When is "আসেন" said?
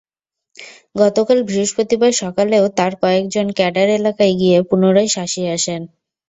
5.57-5.81